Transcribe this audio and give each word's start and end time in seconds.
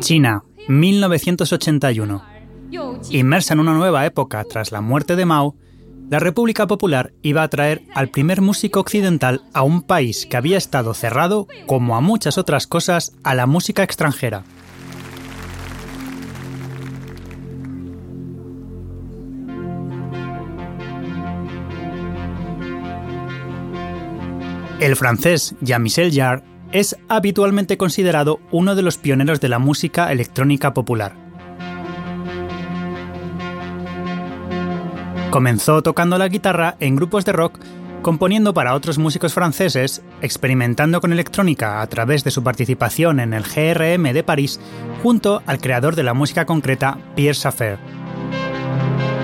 China, 0.00 0.44
1981. 0.68 2.24
Inmersa 3.10 3.54
en 3.54 3.60
una 3.60 3.74
nueva 3.74 4.04
época 4.04 4.44
tras 4.44 4.72
la 4.72 4.80
muerte 4.80 5.14
de 5.16 5.24
Mao, 5.24 5.54
la 6.10 6.18
República 6.18 6.66
Popular 6.66 7.12
iba 7.22 7.42
a 7.42 7.48
traer 7.48 7.82
al 7.94 8.08
primer 8.08 8.40
músico 8.40 8.80
occidental 8.80 9.42
a 9.52 9.62
un 9.62 9.82
país 9.82 10.26
que 10.26 10.36
había 10.36 10.58
estado 10.58 10.94
cerrado, 10.94 11.46
como 11.66 11.96
a 11.96 12.00
muchas 12.00 12.38
otras 12.38 12.66
cosas, 12.66 13.12
a 13.22 13.34
la 13.34 13.46
música 13.46 13.82
extranjera. 13.82 14.44
El 24.80 24.94
francés 24.94 25.54
Jean-Michel 25.60 26.12
Jarre 26.12 26.55
es 26.72 26.96
habitualmente 27.08 27.76
considerado 27.76 28.40
uno 28.50 28.74
de 28.74 28.82
los 28.82 28.98
pioneros 28.98 29.40
de 29.40 29.48
la 29.48 29.58
música 29.58 30.12
electrónica 30.12 30.74
popular. 30.74 31.14
Comenzó 35.30 35.82
tocando 35.82 36.18
la 36.18 36.28
guitarra 36.28 36.76
en 36.80 36.96
grupos 36.96 37.24
de 37.24 37.32
rock, 37.32 37.58
componiendo 38.02 38.54
para 38.54 38.74
otros 38.74 38.98
músicos 38.98 39.34
franceses, 39.34 40.02
experimentando 40.22 41.00
con 41.00 41.12
electrónica 41.12 41.82
a 41.82 41.86
través 41.88 42.24
de 42.24 42.30
su 42.30 42.42
participación 42.42 43.20
en 43.20 43.34
el 43.34 43.42
GRM 43.42 44.12
de 44.12 44.22
París, 44.22 44.60
junto 45.02 45.42
al 45.46 45.58
creador 45.58 45.96
de 45.96 46.04
la 46.04 46.14
música 46.14 46.46
concreta 46.46 46.98
Pierre 47.14 47.34
Schaeffer 47.34 47.78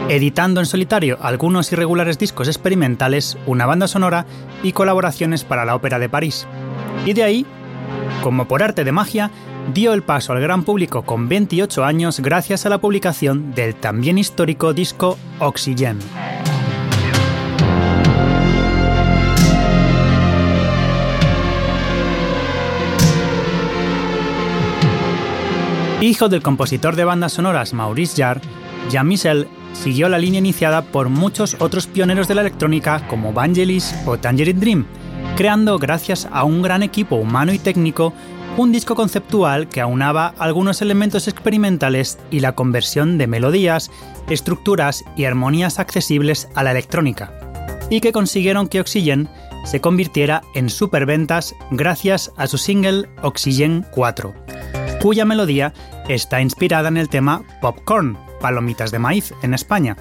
editando 0.09 0.60
en 0.60 0.66
solitario 0.66 1.16
algunos 1.23 1.73
irregulares 1.73 2.18
discos 2.18 2.46
experimentales, 2.48 3.38
una 3.46 3.65
banda 3.65 3.88
sonora 3.88 4.27
y 4.62 4.73
colaboraciones 4.73 5.43
para 5.45 5.65
la 5.65 5.74
Ópera 5.74 5.98
de 5.98 6.10
París. 6.10 6.46
Y 7.05 7.15
de 7.15 7.23
ahí, 7.24 7.47
como 8.23 8.47
por 8.47 8.62
arte 8.62 8.84
de 8.84 8.92
magia, 8.92 9.30
dio 9.74 9.93
el 9.93 10.02
paso 10.02 10.33
al 10.33 10.41
gran 10.41 10.62
público 10.62 11.02
con 11.02 11.29
28 11.29 11.84
años 11.84 12.20
gracias 12.20 12.66
a 12.66 12.69
la 12.69 12.79
publicación 12.79 13.54
del 13.54 13.74
también 13.74 14.18
histórico 14.18 14.73
disco 14.73 15.18
Oxygen. 15.41 15.99
Hijo 26.01 26.29
del 26.29 26.43
compositor 26.43 26.96
de 26.96 27.04
bandas 27.04 27.32
sonoras 27.32 27.73
Maurice 27.74 28.21
Jarre, 28.21 28.41
Jean-Michel 28.91 29.46
siguió 29.73 30.09
la 30.09 30.19
línea 30.19 30.38
iniciada 30.38 30.82
por 30.82 31.09
muchos 31.09 31.57
otros 31.60 31.87
pioneros 31.87 32.26
de 32.26 32.35
la 32.35 32.41
electrónica 32.41 33.07
como 33.07 33.32
Vangelis 33.32 33.95
o 34.04 34.19
Tangerine 34.19 34.59
Dream, 34.59 34.87
creando, 35.43 35.80
gracias 35.80 36.29
a 36.30 36.45
un 36.45 36.62
gran 36.62 36.85
equipo 36.85 37.16
humano 37.16 37.52
y 37.52 37.59
técnico, 37.59 38.12
un 38.57 38.71
disco 38.71 38.95
conceptual 38.95 39.68
que 39.68 39.80
aunaba 39.80 40.37
algunos 40.38 40.80
elementos 40.82 41.26
experimentales 41.26 42.16
y 42.30 42.38
la 42.38 42.52
conversión 42.54 43.18
de 43.18 43.26
melodías, 43.26 43.90
estructuras 44.30 45.04
y 45.16 45.24
armonías 45.24 45.80
accesibles 45.80 46.48
a 46.54 46.63
la 46.63 46.70
electrónica, 46.70 47.32
y 47.90 48.01
que 48.01 48.13
consiguieron 48.13 48.68
que 48.68 48.79
Oxygen 48.79 49.29
se 49.65 49.80
convirtiera 49.80 50.43
en 50.54 50.70
superventas 50.70 51.57
gracias 51.73 52.30
a 52.37 52.46
su 52.46 52.57
single 52.57 53.09
Oxygen 53.23 53.85
4, 53.90 54.32
cuya 55.01 55.24
melodía 55.24 55.74
está 56.09 56.40
inspirada 56.40 56.87
en 56.87 56.98
el 56.98 57.09
tema 57.09 57.43
Popcorn, 57.60 58.16
palomitas 58.40 58.93
de 58.93 59.01
maíz 59.01 59.35
en 59.43 59.54
España, 59.54 59.96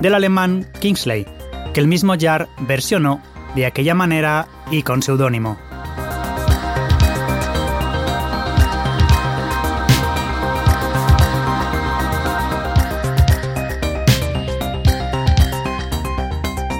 del 0.00 0.14
alemán 0.14 0.66
Kingsley, 0.80 1.26
que 1.74 1.80
el 1.80 1.88
mismo 1.88 2.14
Jar 2.18 2.48
versionó 2.60 3.20
de 3.58 3.66
aquella 3.66 3.94
manera 3.94 4.46
y 4.70 4.84
con 4.84 5.02
seudónimo. 5.02 5.58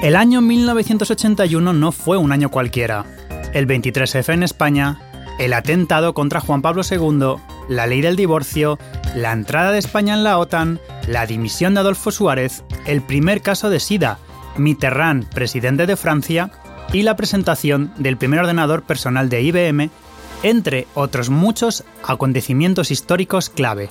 El 0.03 0.15
año 0.15 0.41
1981 0.41 1.73
no 1.73 1.91
fue 1.91 2.17
un 2.17 2.31
año 2.31 2.49
cualquiera. 2.49 3.05
El 3.53 3.67
23F 3.67 4.33
en 4.33 4.45
España, 4.45 5.01
el 5.41 5.55
atentado 5.55 6.15
contra 6.15 6.41
Juan 6.41 6.63
Pablo 6.63 6.83
II, 6.89 7.43
la 7.69 7.89
ley 7.89 8.01
del 8.01 8.15
divorcio, 8.15 8.79
la 9.17 9.33
entrada 9.33 9.73
de 9.73 9.81
España 9.81 10.15
en 10.15 10.23
la 10.23 10.39
OTAN, 10.39 10.79
la 11.09 11.27
dimisión 11.27 11.75
de 11.75 11.81
Adolfo 11.81 12.13
Suárez, 12.13 12.63
el 12.87 13.03
primer 13.03 13.43
caso 13.43 13.69
de 13.69 13.81
SIDA, 13.81 14.19
Mitterrand, 14.57 15.29
presidente 15.29 15.87
de 15.87 15.97
Francia, 15.97 16.53
y 16.93 17.03
la 17.03 17.17
presentación 17.17 17.93
del 17.97 18.17
primer 18.17 18.41
ordenador 18.41 18.83
personal 18.83 19.29
de 19.29 19.43
IBM, 19.43 19.91
entre 20.43 20.87
otros 20.95 21.31
muchos 21.31 21.85
acontecimientos 22.03 22.91
históricos 22.91 23.51
clave. 23.51 23.91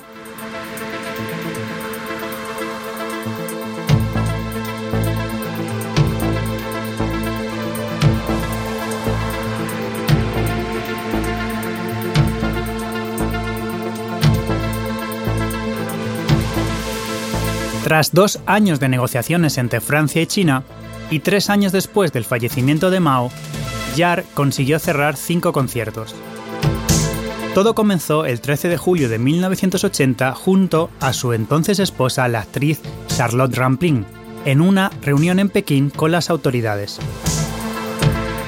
Tras 17.88 18.12
dos 18.12 18.38
años 18.44 18.80
de 18.80 18.88
negociaciones 18.90 19.56
entre 19.56 19.80
Francia 19.80 20.20
y 20.20 20.26
China, 20.26 20.62
y 21.10 21.20
tres 21.20 21.50
años 21.50 21.72
después 21.72 22.12
del 22.12 22.24
fallecimiento 22.24 22.90
de 22.90 23.00
Mao, 23.00 23.30
Yar 23.96 24.24
consiguió 24.34 24.78
cerrar 24.78 25.16
cinco 25.16 25.52
conciertos. 25.52 26.14
Todo 27.54 27.74
comenzó 27.74 28.24
el 28.24 28.40
13 28.40 28.68
de 28.68 28.76
julio 28.76 29.08
de 29.08 29.18
1980 29.18 30.32
junto 30.34 30.90
a 31.00 31.12
su 31.12 31.32
entonces 31.32 31.78
esposa, 31.78 32.28
la 32.28 32.40
actriz 32.40 32.80
Charlotte 33.08 33.56
Rampling, 33.56 34.04
en 34.44 34.60
una 34.60 34.90
reunión 35.02 35.40
en 35.40 35.48
Pekín 35.48 35.90
con 35.90 36.12
las 36.12 36.30
autoridades. 36.30 37.00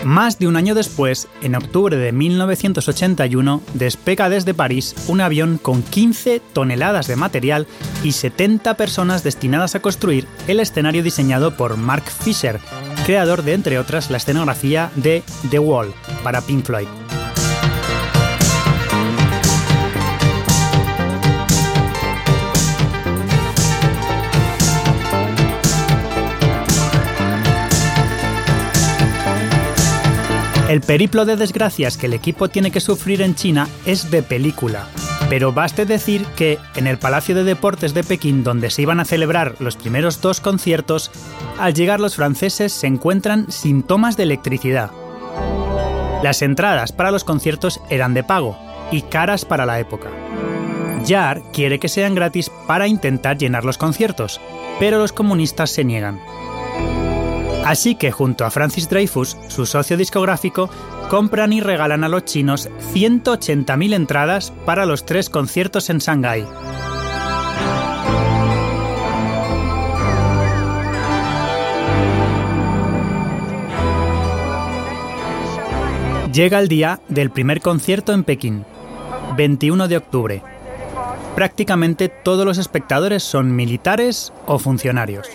Más 0.05 0.38
de 0.38 0.49
un 0.49 0.56
año 0.56 0.75
después, 0.75 1.28
en 1.43 1.55
octubre 1.55 1.97
de 1.97 2.12
1981, 2.12 3.62
despega 3.75 4.31
desde 4.31 4.55
París 4.55 4.94
un 5.09 5.21
avión 5.21 5.59
con 5.59 5.83
15 5.83 6.41
toneladas 6.53 7.06
de 7.06 7.16
material 7.16 7.66
y 8.03 8.12
70 8.12 8.77
personas 8.77 9.22
destinadas 9.22 9.75
a 9.75 9.83
construir 9.83 10.27
el 10.49 10.61
escenario 10.61 11.03
diseñado 11.03 11.55
por 11.55 11.77
Mark 11.77 12.05
Fisher, 12.05 12.61
creador 13.05 13.43
de, 13.43 13.53
entre 13.53 13.78
otras, 13.78 14.11
la 14.11 14.16
escenografía 14.16 14.91
de 14.97 15.22
The 15.50 15.59
Wall 15.59 15.93
para 16.25 16.41
Pink 16.41 16.65
Floyd. 16.65 16.88
El 30.70 30.82
periplo 30.82 31.25
de 31.25 31.34
desgracias 31.34 31.97
que 31.97 32.06
el 32.06 32.14
equipo 32.14 32.48
tiene 32.48 32.70
que 32.70 32.78
sufrir 32.78 33.22
en 33.22 33.34
China 33.34 33.69
es 33.86 34.08
de 34.12 34.22
película, 34.22 34.86
pero 35.28 35.53
baste 35.53 35.84
decir 35.84 36.25
que 36.36 36.60
en 36.76 36.86
el 36.86 36.97
Palacio 36.97 37.34
de 37.34 37.42
Deportes 37.42 37.92
de 37.92 38.04
Pekín, 38.04 38.44
donde 38.44 38.70
se 38.70 38.82
iban 38.82 39.00
a 39.00 39.04
celebrar 39.04 39.56
los 39.58 39.75
primeros 39.75 40.20
dos 40.20 40.38
conciertos, 40.38 41.10
al 41.58 41.75
llegar 41.75 41.98
los 41.98 42.14
franceses 42.14 42.72
se 42.72 42.86
encuentran 42.86 43.50
sin 43.50 43.82
tomas 43.82 44.16
de 44.16 44.22
electricidad. 44.22 44.92
Las 46.22 46.41
entradas 46.41 46.92
para 46.92 47.10
los 47.10 47.25
conciertos 47.25 47.81
eran 47.91 48.14
de 48.14 48.22
pago 48.22 48.56
y 48.92 49.02
caras 49.02 49.44
para 49.44 49.66
la 49.66 49.81
época. 49.81 50.10
Jar 51.04 51.42
quiere 51.52 51.81
que 51.81 51.88
sean 51.88 52.14
gratis 52.14 52.48
para 52.69 52.87
intentar 52.87 53.37
llenar 53.38 53.64
los 53.64 53.76
conciertos, 53.76 54.41
pero 54.78 55.00
los 55.00 55.12
comunistas 55.12 55.70
se 55.70 55.82
niegan. 55.82 56.20
Así 57.65 57.94
que 57.94 58.10
junto 58.10 58.44
a 58.44 58.50
Francis 58.50 58.88
Dreyfus, 58.88 59.37
su 59.48 59.66
socio 59.66 59.97
discográfico, 59.97 60.71
compran 61.09 61.53
y 61.53 61.60
regalan 61.60 62.04
a 62.04 62.09
los 62.09 62.25
chinos 62.25 62.69
180.000 62.93 63.94
entradas 63.94 64.53
para 64.65 64.87
los 64.87 65.04
tres 65.04 65.31
conciertos 65.31 65.90
en 65.90 65.99
Shanghái. 65.99 66.46
Llega 76.32 76.61
el 76.61 76.69
día 76.69 77.00
del 77.08 77.31
primer 77.31 77.61
concierto 77.61 78.12
en 78.12 78.23
Pekín, 78.23 78.64
21 79.37 79.88
de 79.88 79.96
octubre. 79.96 80.43
Prácticamente 81.34 82.08
todos 82.08 82.46
los 82.46 82.56
espectadores 82.58 83.25
son 83.25 83.55
militares 83.55 84.32
o 84.46 84.61
funcionarios. 84.61 85.29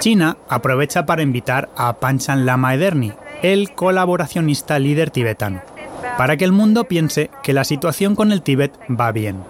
China 0.00 0.36
aprovecha 0.48 1.06
para 1.06 1.22
invitar 1.22 1.70
a 1.76 1.94
Panchan 1.98 2.46
Lama 2.46 2.74
Ederni, 2.74 3.12
el 3.42 3.72
colaboracionista 3.72 4.78
líder 4.78 5.10
tibetano, 5.10 5.62
para 6.18 6.36
que 6.36 6.44
el 6.44 6.52
mundo 6.52 6.84
piense 6.84 7.30
que 7.42 7.52
la 7.52 7.64
situación 7.64 8.14
con 8.14 8.30
el 8.30 8.42
Tíbet 8.42 8.72
va 8.88 9.12
bien. 9.12 9.42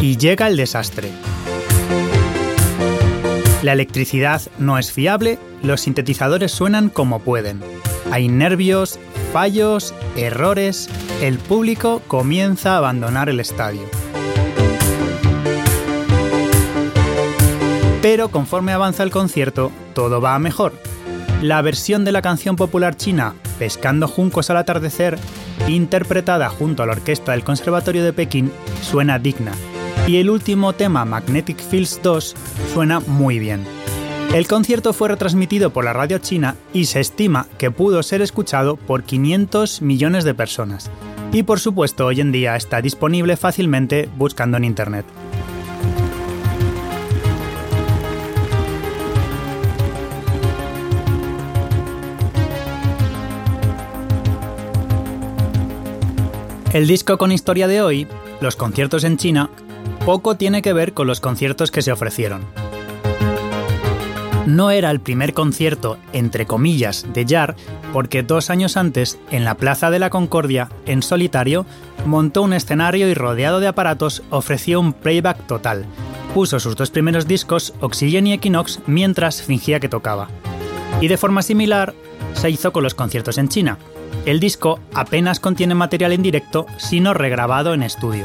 Y 0.00 0.18
llega 0.18 0.46
el 0.46 0.56
desastre. 0.56 1.10
La 3.62 3.72
electricidad 3.72 4.42
no 4.58 4.78
es 4.78 4.92
fiable, 4.92 5.38
los 5.62 5.80
sintetizadores 5.80 6.52
suenan 6.52 6.90
como 6.90 7.20
pueden. 7.20 7.62
Hay 8.12 8.28
nervios, 8.28 9.00
fallos, 9.34 9.92
errores, 10.14 10.88
el 11.20 11.38
público 11.40 12.00
comienza 12.06 12.74
a 12.74 12.76
abandonar 12.76 13.28
el 13.28 13.40
estadio. 13.40 13.82
Pero 18.00 18.28
conforme 18.28 18.72
avanza 18.72 19.02
el 19.02 19.10
concierto, 19.10 19.72
todo 19.92 20.20
va 20.20 20.36
a 20.36 20.38
mejor. 20.38 20.74
La 21.42 21.62
versión 21.62 22.04
de 22.04 22.12
la 22.12 22.22
canción 22.22 22.54
popular 22.54 22.96
china 22.96 23.34
Pescando 23.58 24.06
juncos 24.06 24.50
al 24.50 24.56
atardecer, 24.56 25.18
interpretada 25.66 26.48
junto 26.48 26.84
a 26.84 26.86
la 26.86 26.92
orquesta 26.92 27.32
del 27.32 27.42
Conservatorio 27.42 28.04
de 28.04 28.12
Pekín, 28.12 28.52
suena 28.82 29.18
digna. 29.18 29.52
Y 30.06 30.18
el 30.18 30.30
último 30.30 30.74
tema, 30.74 31.04
Magnetic 31.04 31.58
Fields 31.58 32.00
2, 32.02 32.34
suena 32.72 33.00
muy 33.00 33.40
bien. 33.40 33.73
El 34.32 34.48
concierto 34.48 34.92
fue 34.92 35.08
retransmitido 35.08 35.70
por 35.70 35.84
la 35.84 35.92
radio 35.92 36.18
china 36.18 36.56
y 36.72 36.86
se 36.86 37.00
estima 37.00 37.46
que 37.58 37.70
pudo 37.70 38.02
ser 38.02 38.22
escuchado 38.22 38.76
por 38.76 39.04
500 39.04 39.82
millones 39.82 40.24
de 40.24 40.34
personas. 40.34 40.90
Y 41.32 41.42
por 41.42 41.60
supuesto 41.60 42.06
hoy 42.06 42.20
en 42.20 42.32
día 42.32 42.56
está 42.56 42.80
disponible 42.80 43.36
fácilmente 43.36 44.08
buscando 44.16 44.56
en 44.56 44.64
Internet. 44.64 45.04
El 56.74 56.88
disco 56.88 57.18
con 57.18 57.30
historia 57.30 57.68
de 57.68 57.82
hoy, 57.82 58.08
los 58.40 58.56
conciertos 58.56 59.04
en 59.04 59.16
China, 59.16 59.48
poco 60.04 60.36
tiene 60.36 60.60
que 60.60 60.72
ver 60.72 60.92
con 60.92 61.06
los 61.06 61.20
conciertos 61.20 61.70
que 61.70 61.82
se 61.82 61.92
ofrecieron. 61.92 62.63
No 64.46 64.70
era 64.70 64.90
el 64.90 65.00
primer 65.00 65.32
concierto, 65.32 65.96
entre 66.12 66.46
comillas, 66.46 67.06
de 67.14 67.24
Jar, 67.26 67.56
porque 67.92 68.22
dos 68.22 68.50
años 68.50 68.76
antes, 68.76 69.18
en 69.30 69.44
la 69.44 69.54
Plaza 69.54 69.90
de 69.90 69.98
la 69.98 70.10
Concordia, 70.10 70.68
en 70.84 71.02
solitario, 71.02 71.64
montó 72.04 72.42
un 72.42 72.52
escenario 72.52 73.08
y 73.08 73.14
rodeado 73.14 73.60
de 73.60 73.68
aparatos 73.68 74.22
ofreció 74.28 74.80
un 74.80 74.92
playback 74.92 75.46
total. 75.46 75.86
Puso 76.34 76.60
sus 76.60 76.76
dos 76.76 76.90
primeros 76.90 77.26
discos, 77.26 77.72
Oxygen 77.80 78.26
y 78.26 78.34
Equinox, 78.34 78.80
mientras 78.86 79.40
fingía 79.40 79.80
que 79.80 79.88
tocaba. 79.88 80.28
Y 81.00 81.08
de 81.08 81.16
forma 81.16 81.42
similar, 81.42 81.94
se 82.34 82.50
hizo 82.50 82.72
con 82.72 82.82
los 82.82 82.94
conciertos 82.94 83.38
en 83.38 83.48
China, 83.48 83.78
el 84.26 84.40
disco 84.40 84.80
apenas 84.94 85.38
contiene 85.38 85.74
material 85.74 86.12
en 86.12 86.22
directo, 86.22 86.66
sino 86.78 87.12
regrabado 87.12 87.74
en 87.74 87.82
estudio. 87.82 88.24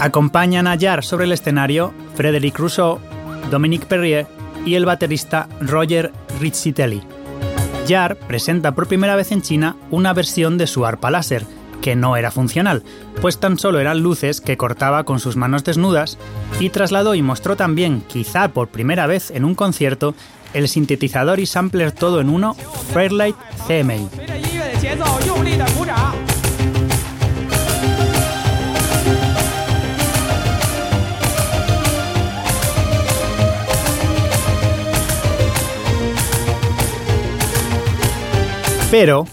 Acompañan 0.00 0.66
a 0.66 0.78
Jar 0.78 1.02
sobre 1.02 1.24
el 1.24 1.32
escenario 1.32 1.94
Frédéric 2.14 2.58
Rousseau, 2.58 3.00
Dominique 3.50 3.86
Perrier 3.86 4.26
y 4.66 4.74
el 4.74 4.84
baterista 4.84 5.48
Roger 5.60 6.12
Rizzitelli. 6.38 7.02
Jar 7.88 8.16
presenta 8.16 8.74
por 8.74 8.88
primera 8.88 9.16
vez 9.16 9.32
en 9.32 9.42
China 9.42 9.76
una 9.90 10.12
versión 10.12 10.58
de 10.58 10.66
su 10.66 10.84
arpa 10.84 11.10
láser, 11.10 11.46
que 11.80 11.96
no 11.96 12.16
era 12.16 12.30
funcional, 12.30 12.82
pues 13.22 13.38
tan 13.38 13.58
solo 13.58 13.80
eran 13.80 14.02
luces 14.02 14.40
que 14.40 14.56
cortaba 14.56 15.04
con 15.04 15.18
sus 15.18 15.36
manos 15.36 15.64
desnudas, 15.64 16.18
y 16.60 16.68
trasladó 16.70 17.14
y 17.14 17.22
mostró 17.22 17.56
también, 17.56 18.02
quizá 18.06 18.48
por 18.48 18.68
primera 18.68 19.06
vez 19.06 19.30
en 19.30 19.44
un 19.44 19.54
concierto, 19.54 20.14
el 20.52 20.68
sintetizador 20.68 21.40
y 21.40 21.46
sampler 21.46 21.92
todo 21.92 22.20
en 22.20 22.28
uno 22.28 22.54
Fairlight 22.92 23.36
CMI. 23.66 24.08
Pero 38.90 39.26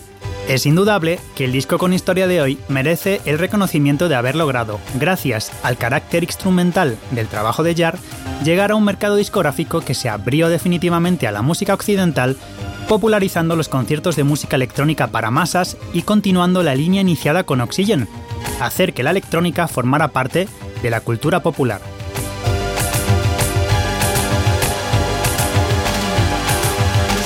es 0.48 0.66
indudable 0.66 1.20
que 1.36 1.46
el 1.46 1.52
disco 1.52 1.78
con 1.78 1.94
historia 1.94 2.28
de 2.28 2.42
hoy 2.42 2.60
merece 2.68 3.22
el 3.26 3.38
reconocimiento 3.38 4.10
de 4.10 4.16
haber 4.16 4.36
logrado, 4.36 4.80
gracias 4.96 5.52
al 5.62 5.78
carácter 5.78 6.24
instrumental 6.24 6.98
del 7.12 7.28
trabajo 7.28 7.62
de 7.62 7.76
Jar, 7.76 7.98
llegar 8.44 8.72
a 8.72 8.76
un 8.76 8.84
mercado 8.84 9.16
discográfico 9.16 9.82
que 9.82 9.94
se 9.94 10.10
abrió 10.10 10.50
definitivamente 10.50 11.28
a 11.28 11.32
la 11.32 11.44
música 11.44 11.74
occidental, 11.74 12.36
popularizando 12.90 13.56
los 13.56 13.70
conciertos 13.70 14.16
de 14.16 14.24
música 14.24 14.56
electrónica 14.56 15.08
para 15.08 15.32
masas 15.32 15.78
y 15.94 16.02
continuando 16.02 16.64
la 16.64 16.76
línea 16.76 17.02
iniciada 17.02 17.44
con 17.44 17.62
Oxygen, 17.62 18.10
hacer 18.60 18.94
que 18.94 19.04
la 19.04 19.12
electrónica 19.12 19.68
formara 19.68 20.10
parte 20.10 20.48
de 20.82 20.90
la 20.90 21.00
cultura 21.00 21.42
popular. 21.42 21.80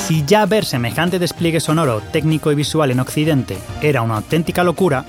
Si 0.08 0.24
ya 0.24 0.46
ver 0.46 0.64
semejante 0.64 1.20
despliegue 1.20 1.60
sonoro, 1.60 2.00
técnico 2.00 2.50
y 2.50 2.56
visual 2.56 2.92
en 2.92 3.02
Occidente 3.02 3.58
era 3.82 4.02
una 4.02 4.16
auténtica 4.16 4.64
locura, 4.64 5.06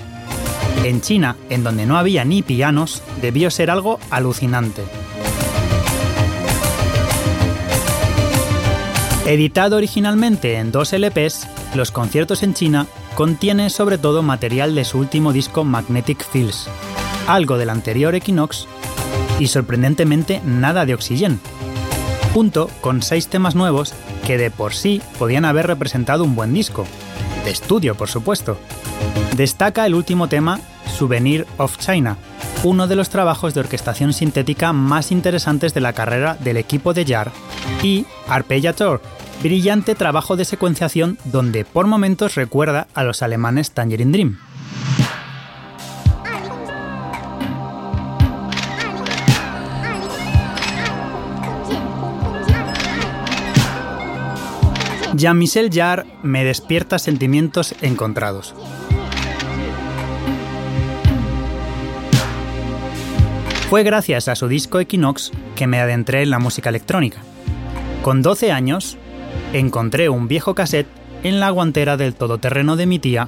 en 0.83 0.99
China, 0.99 1.37
en 1.49 1.63
donde 1.63 1.85
no 1.85 1.97
había 1.97 2.25
ni 2.25 2.41
pianos, 2.41 3.01
debió 3.21 3.49
ser 3.49 3.71
algo 3.71 3.97
alucinante. 4.09 4.83
Editado 9.25 9.77
originalmente 9.77 10.55
en 10.55 10.73
dos 10.73 10.91
LPs, 10.91 11.47
Los 11.75 11.91
conciertos 11.91 12.43
en 12.43 12.53
China 12.53 12.85
contiene 13.15 13.69
sobre 13.69 13.99
todo 13.99 14.21
material 14.21 14.75
de 14.75 14.83
su 14.83 14.99
último 14.99 15.31
disco 15.31 15.63
Magnetic 15.63 16.29
Fields, 16.29 16.67
algo 17.25 17.57
del 17.57 17.69
anterior 17.69 18.15
Equinox 18.15 18.67
y 19.39 19.47
sorprendentemente 19.47 20.41
nada 20.43 20.85
de 20.85 20.93
Oxygen, 20.93 21.39
junto 22.33 22.69
con 22.81 23.01
seis 23.01 23.27
temas 23.27 23.55
nuevos 23.55 23.93
que 24.25 24.37
de 24.37 24.51
por 24.51 24.73
sí 24.73 25.01
podían 25.17 25.45
haber 25.45 25.67
representado 25.67 26.23
un 26.23 26.35
buen 26.35 26.53
disco, 26.53 26.85
de 27.43 27.51
estudio 27.51 27.95
por 27.95 28.09
supuesto. 28.09 28.57
Destaca 29.35 29.85
el 29.85 29.95
último 29.95 30.27
tema, 30.27 30.59
Souvenir 30.97 31.47
of 31.57 31.77
China, 31.77 32.17
uno 32.63 32.87
de 32.87 32.95
los 32.95 33.09
trabajos 33.09 33.53
de 33.53 33.61
orquestación 33.61 34.13
sintética 34.13 34.73
más 34.73 35.11
interesantes 35.11 35.73
de 35.73 35.81
la 35.81 35.93
carrera 35.93 36.35
del 36.35 36.57
equipo 36.57 36.93
de 36.93 37.05
Jar, 37.05 37.31
y 37.81 38.05
Arpeggiator, 38.27 39.01
brillante 39.41 39.95
trabajo 39.95 40.35
de 40.35 40.45
secuenciación 40.45 41.17
donde 41.25 41.63
por 41.63 41.87
momentos 41.87 42.35
recuerda 42.35 42.87
a 42.93 43.03
los 43.03 43.21
alemanes 43.21 43.71
Tangerine 43.71 44.11
Dream. 44.11 44.48
Jean-Michel 55.19 55.69
Jarre 55.69 56.05
me 56.23 56.45
despierta 56.45 56.97
sentimientos 56.97 57.75
encontrados. 57.81 58.55
Fue 63.69 63.83
gracias 63.83 64.29
a 64.29 64.35
su 64.35 64.47
disco 64.47 64.79
Equinox 64.79 65.31
que 65.57 65.67
me 65.67 65.81
adentré 65.81 66.21
en 66.21 66.29
la 66.29 66.39
música 66.39 66.69
electrónica. 66.69 67.17
Con 68.01 68.21
12 68.21 68.53
años, 68.53 68.97
encontré 69.51 70.07
un 70.07 70.29
viejo 70.29 70.55
cassette 70.55 70.87
en 71.23 71.41
la 71.41 71.49
guantera 71.49 71.97
del 71.97 72.15
todoterreno 72.15 72.77
de 72.77 72.85
mi 72.85 72.97
tía 72.97 73.27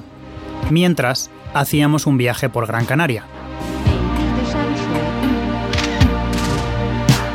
mientras 0.70 1.30
hacíamos 1.52 2.06
un 2.06 2.16
viaje 2.16 2.48
por 2.48 2.66
Gran 2.66 2.86
Canaria. 2.86 3.26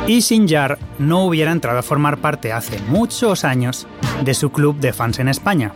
Y 0.08 0.22
sin 0.22 0.48
Jar 0.48 0.80
no 0.98 1.26
hubiera 1.26 1.52
entrado 1.52 1.78
a 1.78 1.82
formar 1.84 2.18
parte 2.18 2.52
hace 2.52 2.80
muchos 2.88 3.44
años 3.44 3.86
de 4.22 4.34
su 4.34 4.50
club 4.50 4.76
de 4.78 4.92
fans 4.92 5.18
en 5.18 5.28
España, 5.28 5.72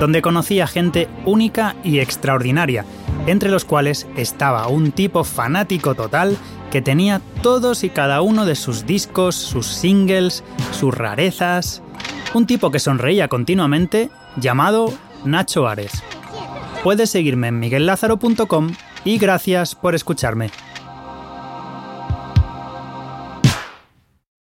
donde 0.00 0.22
conocía 0.22 0.66
gente 0.66 1.08
única 1.24 1.76
y 1.84 2.00
extraordinaria, 2.00 2.84
entre 3.26 3.50
los 3.50 3.64
cuales 3.64 4.06
estaba 4.16 4.68
un 4.68 4.92
tipo 4.92 5.24
fanático 5.24 5.94
total 5.94 6.36
que 6.70 6.82
tenía 6.82 7.20
todos 7.42 7.84
y 7.84 7.90
cada 7.90 8.20
uno 8.20 8.44
de 8.44 8.54
sus 8.54 8.86
discos, 8.86 9.34
sus 9.34 9.66
singles, 9.66 10.44
sus 10.72 10.94
rarezas. 10.94 11.82
Un 12.34 12.46
tipo 12.46 12.70
que 12.70 12.78
sonreía 12.78 13.28
continuamente 13.28 14.10
llamado 14.36 14.92
Nacho 15.24 15.66
Ares. 15.66 16.02
Puedes 16.84 17.10
seguirme 17.10 17.48
en 17.48 17.58
miguellázaro.com 17.58 18.70
y 19.04 19.18
gracias 19.18 19.74
por 19.74 19.94
escucharme. 19.94 20.50